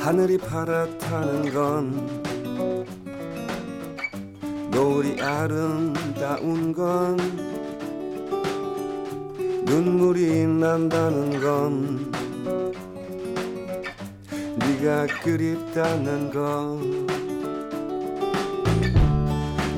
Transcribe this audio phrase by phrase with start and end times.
[0.00, 2.22] 하늘이 파랗다는 건
[4.70, 7.18] 노을이 아름다운 건
[9.66, 12.10] 눈물이 난다는 건
[14.56, 17.06] 네가 그립다는 건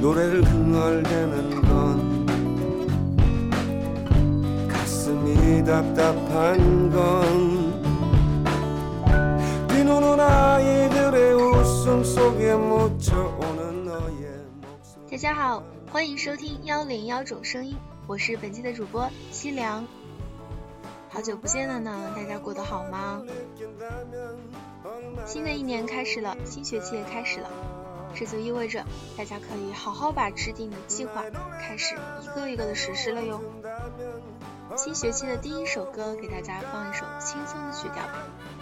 [0.00, 2.26] 노래를 흥얼대는 건
[4.68, 7.61] 가슴이 답답한 건
[9.82, 9.88] 大
[15.18, 15.60] 家好，
[15.90, 19.84] 欢迎收听幺零幺种声音，我是本期的主播西凉。
[21.10, 23.22] 好久不见了呢，大家过得好吗？
[25.26, 27.50] 新的一年开始了，新学期也开始了，
[28.14, 28.84] 这就意味着
[29.18, 31.24] 大家可以好好把制定的计划
[31.60, 33.42] 开始一个一个的实施了哟。
[34.76, 38.28] 新学期的第一首歌，给大家放一首轻松的曲调吧，《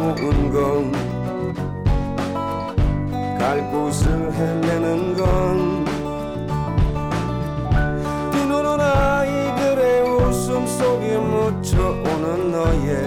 [0.00, 1.10] 모은 건
[3.40, 5.84] 갈 곳을 헤매는 건
[8.30, 12.99] 비노는 아이들의 웃음 속에 묻혀오는 너의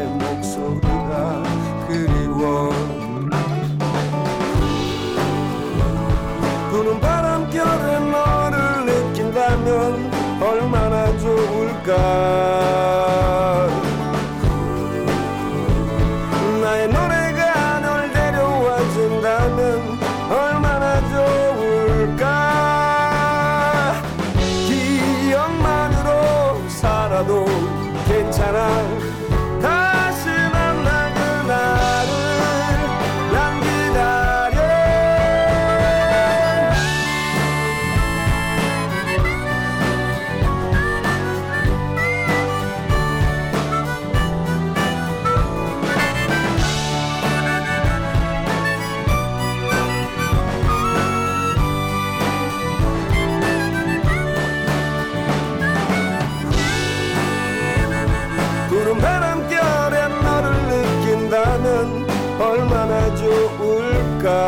[64.24, 64.40] ga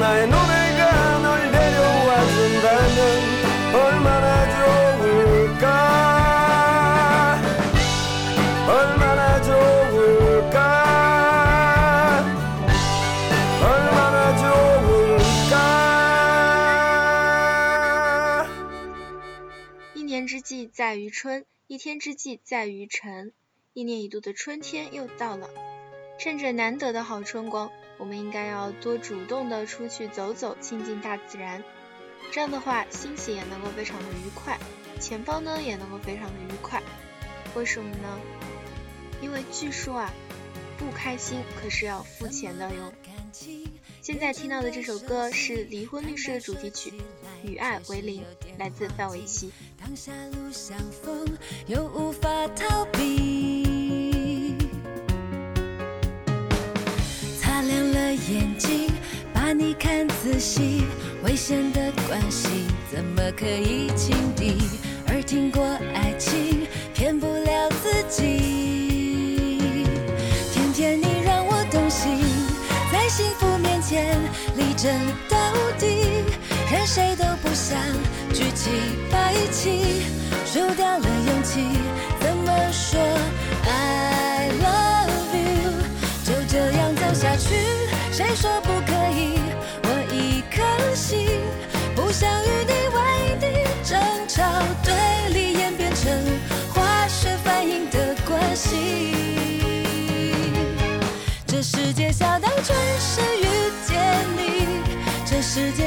[0.00, 0.90] Na yo ne ga
[1.22, 1.86] no de de
[19.94, 23.32] 一年之计在于春，一天之计在于晨。
[23.76, 25.50] 一年一度的春天又到了，
[26.18, 31.62] 趁着难得的好春光，我们应该要多主动的出去走走，亲近大自然。
[32.32, 34.58] 这样的话，心情也能够非常的愉快，
[34.98, 36.82] 钱包呢也能够非常的愉快。
[37.54, 38.18] 为什么呢？
[39.20, 40.10] 因为据说啊，
[40.78, 42.90] 不开心可是要付钱的哟。
[44.00, 46.92] 现在听到的这首歌是《离婚律师》的主题曲
[47.46, 48.22] 《与爱为零》，
[48.58, 49.52] 来自范玮琪。
[49.80, 51.26] 当下路相逢，
[51.66, 54.56] 又无法逃避。
[57.40, 58.90] 擦亮了眼睛，
[59.32, 60.84] 把你看仔细，
[61.24, 62.48] 危险的关系
[62.90, 64.56] 怎么可以轻敌？
[65.06, 65.62] 而听过
[65.94, 69.84] 爱情，骗不了自己。
[70.52, 72.18] 偏偏你让我动心，
[72.90, 74.18] 在幸福面前
[74.56, 74.92] 力争
[75.28, 75.36] 到
[75.78, 76.24] 底，
[76.70, 77.78] 任谁都不想
[78.36, 78.68] 举起
[79.10, 80.02] 白旗，
[80.44, 81.66] 输掉了勇气，
[82.20, 83.00] 怎么说
[83.64, 85.72] I love you？
[86.22, 87.56] 就这样走下去，
[88.12, 89.40] 谁说不可以？
[89.84, 90.62] 我一颗
[90.94, 91.40] 心
[91.94, 92.98] 不想与你为
[93.40, 93.46] 敌，
[93.82, 93.98] 争
[94.28, 94.44] 吵
[94.84, 94.92] 对
[95.32, 96.12] 立演变成
[96.74, 99.14] 化学反应的关系。
[101.46, 103.46] 这世界小到准时遇
[103.86, 103.96] 见
[104.36, 104.82] 你，
[105.24, 105.85] 这世界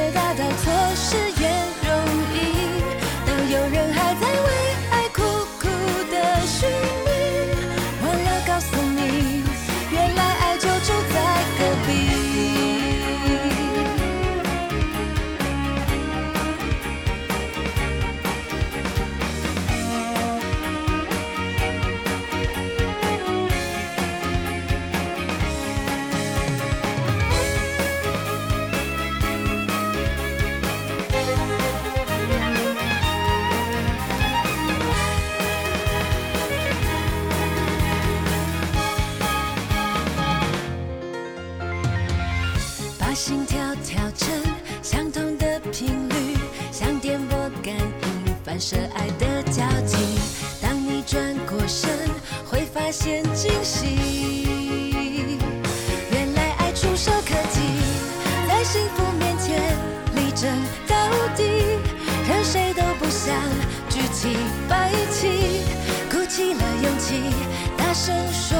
[43.60, 44.26] 要调成
[44.82, 46.34] 相同的频率，
[46.72, 49.98] 像电波感应反射爱的交集。
[50.62, 51.90] 当你转过身，
[52.48, 54.48] 会发现惊喜。
[56.10, 57.60] 原来爱触手可及，
[58.48, 59.60] 在幸福面前
[60.16, 60.50] 力争
[60.88, 60.96] 到
[61.36, 61.44] 底，
[62.26, 63.36] 任谁都不想
[63.90, 64.38] 举起
[64.70, 65.60] 白旗，
[66.10, 67.20] 鼓起了勇气，
[67.76, 68.56] 大声说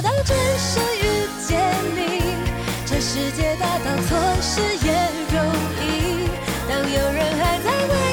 [0.00, 1.60] 到只是遇见
[1.94, 2.00] 你，
[2.86, 4.92] 这世界大到错失也
[5.34, 5.36] 容
[5.82, 6.30] 易。
[6.68, 8.11] 当有人还在为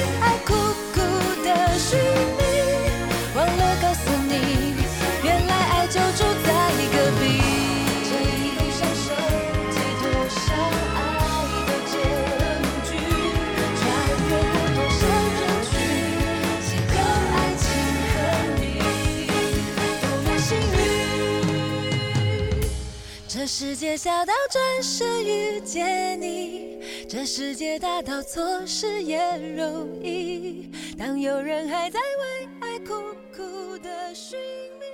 [23.51, 26.80] 世界小到转身遇见你，
[27.10, 30.72] 这世界大到错失也容易。
[31.00, 32.94] 当有人还在为爱苦
[33.36, 34.40] 苦的寻
[34.80, 34.86] 觅，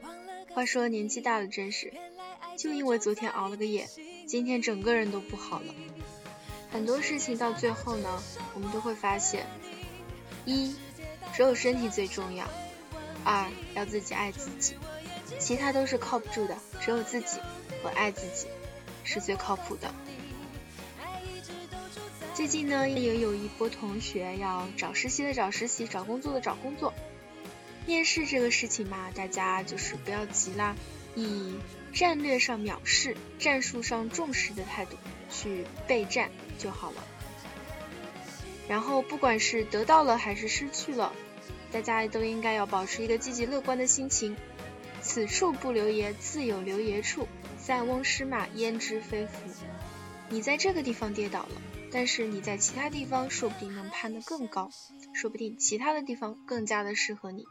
[0.00, 1.92] 忘了话说年纪大了真是，
[2.56, 3.88] 就因为昨天熬了个夜，
[4.28, 5.74] 今天整个人都不好了。
[6.70, 8.22] 很多事情到最后呢，
[8.54, 9.44] 我们都会发现，
[10.44, 10.76] 一，
[11.34, 12.46] 只有身体最重要；
[13.24, 14.76] 二，要自己爱自己，
[15.40, 17.38] 其他都是靠不住的，只有自己
[17.82, 18.46] 和爱自己
[19.04, 19.92] 是最靠谱的。
[22.34, 26.94] 最近呢，也有一波同学要找实习的找实习，找工作的找工作。
[27.84, 30.74] 面试这个事情嘛，大家就是不要急啦，
[31.14, 31.54] 以
[31.92, 34.96] 战略上藐视、战术上重视的态度
[35.30, 37.04] 去备战就好了。
[38.68, 41.12] 然后不管是得到了还是失去了，
[41.70, 44.36] 大家都应该要保持一个积极乐观的心情。
[45.02, 47.26] 此处不留爷，自有留爷处；
[47.58, 49.50] 塞翁失马，焉知非福。
[50.30, 51.60] 你在这个地方跌倒了，
[51.90, 54.70] 但是你在其他地方说不定能攀得更高，
[55.12, 57.44] 说不定其他的地方更加的适合你。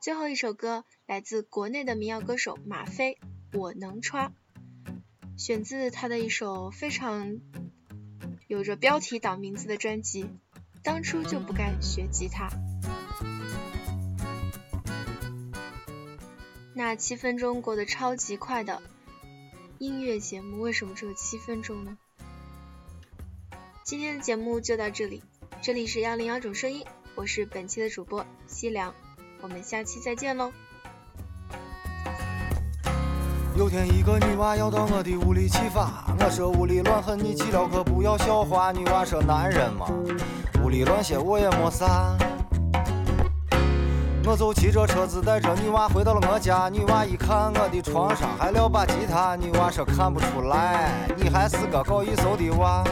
[0.00, 3.18] 最后一首歌来自国内的民谣歌手马飞，
[3.58, 4.30] 《我能穿》，
[5.36, 7.38] 选自他的一首非常
[8.48, 10.24] 有着标题党名字的专辑
[10.82, 12.48] 《当初就不该学吉他》。
[16.74, 18.80] 那七分钟过得超级快的
[19.78, 21.98] 音乐节目，为什么只有七分钟呢？
[23.84, 25.22] 今天的节目就到这里，
[25.60, 28.94] 这里是幺零幺种声音，我是本期的主播西凉。
[29.42, 30.50] 我们下期再见喽！
[33.54, 38.72] 有天一个女娃要到我的屋里去发，我说屋里乱很，你去了可不要笑话。
[38.72, 39.86] 女娃说男人嘛，
[40.64, 42.16] 屋里乱些我也没啥。
[44.24, 52.84] 我就骑着车子带着女娃回到了我家，女娃一看我的床上还撂把吉他，女娃说看不出来，你还是个搞艺术的娃。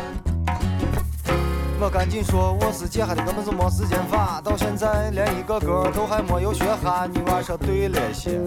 [1.80, 7.06] 我赶紧说我是姐，还的根本就没时间发，到现在连一个歌都还没有学哈。
[7.06, 8.40] 女娃说对了些，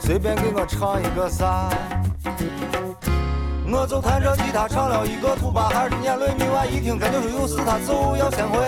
[0.00, 1.68] 随便给我唱一个啥。
[3.72, 8.58] 我就弹着吉他唱了一个土巴孩的眼泪，女娃一听感觉说有事，她就要先回，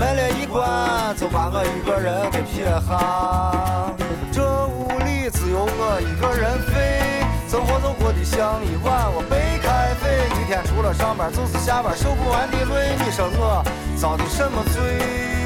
[0.00, 3.92] 门了一关就把我一个人给撇下。
[4.32, 13.62] 这屋里只有我一个人飞，生活就过得像一碗我白开水，一天除了上班就是下班，受不完的累，你说我
[13.94, 15.39] 遭的什么罪？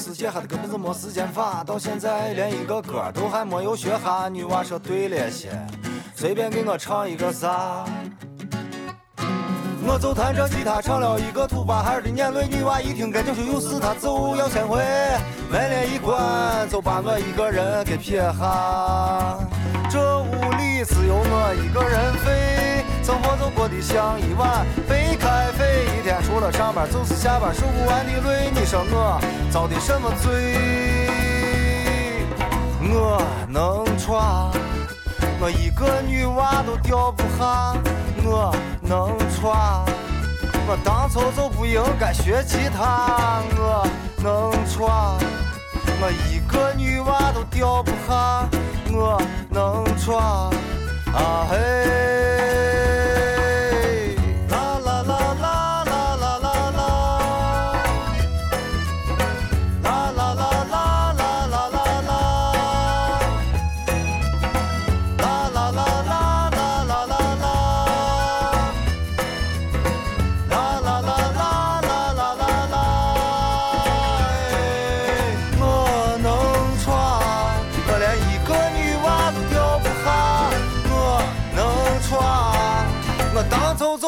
[0.00, 4.30] 世界，还的根本就没时间发，到现在连一个歌都还没有学哈。
[4.30, 5.50] 女娃说对了些，
[6.16, 7.84] 随便给我唱一个啥。
[9.86, 14.78] 我就弹着吉他唱了一个土巴孩的眼泪，女娃一听赶紧说有事，她就要先回，
[15.50, 19.36] 门帘一关就把我一个人给撇下。
[19.90, 22.79] 这屋里只有我一个人飞，
[23.10, 30.30] 生活就过得像一碗白开水，一天除了上班就是下班，受不完的累，你说我遭的什么罪？
[32.88, 34.48] 我能穿，
[35.40, 37.74] 我一个女娃都吊不下，
[38.22, 39.84] 我能穿，
[40.68, 43.88] 我当初就不应该学吉他，我
[44.22, 44.88] 能穿，
[46.00, 48.48] 我一个女娃都掉不下，
[48.92, 50.48] 我能闯
[51.12, 51.56] 啊嘿。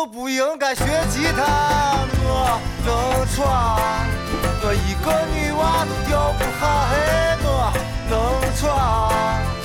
[0.02, 3.38] 我不应该学吉他，我能穿。
[4.64, 6.62] 我一个女娃都跳不下，
[7.44, 7.72] 我
[8.10, 8.12] 能
[8.58, 8.66] 穿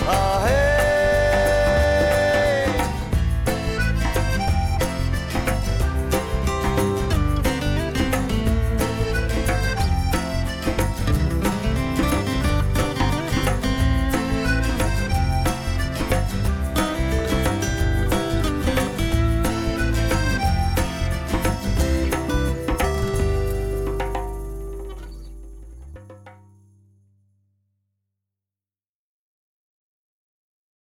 [0.08, 0.76] 啊嘿。